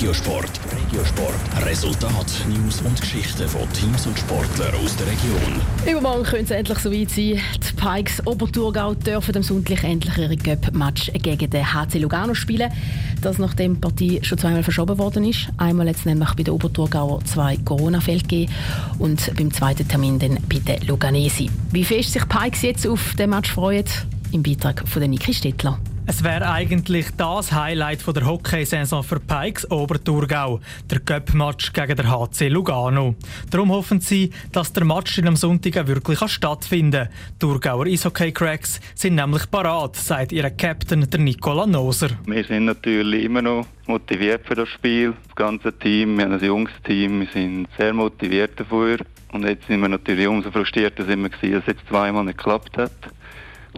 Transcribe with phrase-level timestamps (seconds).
[0.00, 0.50] Regiosport.
[0.72, 1.66] Regiosport.
[1.66, 5.60] Resultat, News und Geschichten von Teams und Sportlern aus der Region.
[5.86, 7.38] Übermorgen könnte es endlich soweit sein.
[7.58, 12.72] Die Pikes Oberthurgau dürfen am Sonntag endlich ihre Cup-Match gegen den HC Lugano spielen.
[13.20, 15.48] Das nachdem die Partie schon zweimal verschoben worden ist.
[15.58, 18.50] Einmal jetzt nämlich bei den Oberthurgauer zwei Corona-Fälle gegeben
[18.98, 21.50] und beim zweiten Termin dann bei den Luganesi.
[21.72, 23.84] Wie fest sich Pikes jetzt auf den Match freuen?
[24.32, 25.78] Im Beitrag von Niki Stettler.
[26.10, 30.58] Es wäre eigentlich das Highlight der Hockeysaison für Pikes Oberthurgau,
[30.90, 33.14] der Cup-Match gegen den HC Lugano.
[33.48, 37.08] Darum hoffen sie, dass der Match am Sonntag wirklich stattfinden kann.
[37.34, 42.08] Die Thurgauer Eishockey-Cracks sind nämlich parat, sagt ihr Captain der Nicola Noser.
[42.26, 46.16] Wir sind natürlich immer noch motiviert für das Spiel, das ganze Team.
[46.16, 48.98] Wir haben ein junges Team, wir sind sehr motiviert dafür.
[49.30, 52.90] Und jetzt sind wir natürlich umso frustrierter, dass es jetzt zweimal nicht geklappt hat.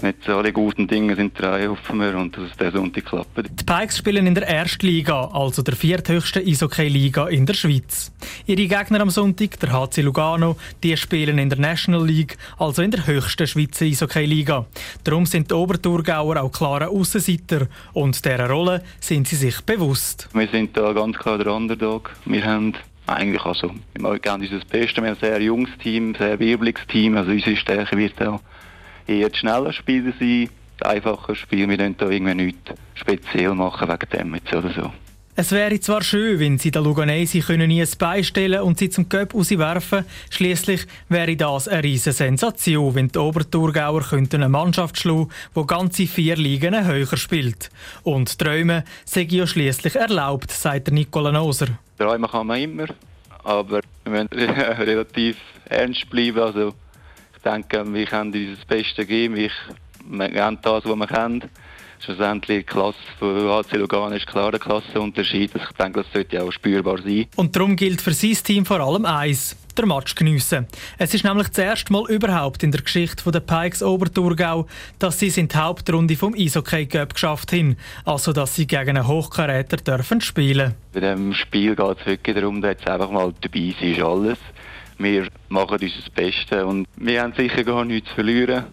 [0.01, 3.37] Nicht alle guten Dinge sind drei, hoffen wir, und dass es der Sonntag klappt.
[3.37, 8.11] Die Pikes spielen in der ersten Liga, also der vierthöchsten Eishockey-Liga in der Schweiz.
[8.47, 12.91] Ihre Gegner am Sonntag, der HC Lugano, die spielen in der National League, also in
[12.91, 14.67] der höchsten Schweizer Eishockey-Liga.
[15.05, 20.29] Darum sind die Oberthurgauer auch klare Aussenseiter und dieser Rolle sind sie sich bewusst.
[20.33, 22.11] Wir sind da ganz klar der Underdog.
[22.25, 22.75] Wir haben
[23.07, 24.97] eigentlich also, wir geben unser Bestes.
[24.97, 28.41] Wir haben ein sehr junges Team, ein sehr wirbliches Team, also unsere Stärke wird auch
[29.07, 30.49] eher die schnellen Spiele sein,
[30.81, 31.69] die einfachen Spiele.
[31.69, 34.93] Wir können da irgendwie nichts speziell machen wegen dem jetzt oder so.
[35.35, 38.91] Es wäre zwar schön, wenn sie der Luganesi können nie ein Bein stellen und sie
[38.91, 45.31] zum Göpp rauswerfen Schließlich wäre das eine riesige Sensation, wenn die Oberthurgauer eine Mannschaft schlagen
[45.57, 47.71] die ganze vier Ligen höher spielt.
[48.03, 51.69] Und Träumen sind ja schließlich erlaubt, sagt der Nicola Noser.
[51.97, 52.89] Träumen kann man immer,
[53.43, 56.41] aber wir müssen relativ ernst bleiben.
[56.41, 56.75] Also
[57.43, 59.37] denke, wir können unser Bestes geben.
[59.37, 61.45] Wir haben das, was wir können.
[62.05, 65.55] Schlussendlich die Klasse von AC Lugano ist klar der Klassenunterschied.
[65.55, 67.27] Also ich denke, das sollte auch spürbar sein.
[67.37, 70.67] Und darum gilt für sein Team vor allem eins der Match geniessen.
[70.99, 74.67] Es ist nämlich das erste Mal überhaupt in der Geschichte der Pikes Oberthurgau,
[74.99, 77.77] dass sie es in die Hauptrunde vom Eishockey Cup geschafft haben.
[78.05, 80.75] Also, dass sie gegen einen Hochkaräter dürfen spielen.
[80.93, 84.39] Bei diesem Spiel geht es wirklich darum, dass jetzt einfach mal dabei ist alles.
[85.03, 88.67] Wir machen unser Bestes und wir haben sicher gar nichts zu verlieren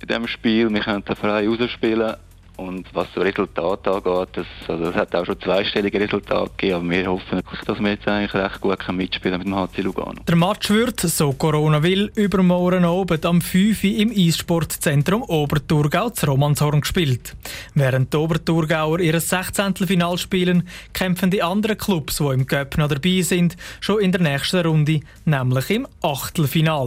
[0.00, 0.68] in diesem Spiel.
[0.74, 2.16] Wir können frei rausspielen
[2.58, 6.90] und was so Resultat angeht, das, also das hat auch schon zweistellige Resultate gegeben, aber
[6.90, 10.20] wir hoffen dass wir jetzt eigentlich recht gut mitspielen mit dem HC Lugano.
[10.26, 16.26] Der Match wird, so Corona will, übermorgen Abend am 5 Uhr im Eissportzentrum Oberthurgau zu
[16.26, 17.36] Romanshorn gespielt.
[17.74, 19.74] Während die Oberthurgauer ihr 16.
[19.76, 24.20] Final spielen, kämpfen die anderen Clubs, die im Cup noch dabei sind, schon in der
[24.20, 26.86] nächsten Runde, nämlich im Achtelfinal.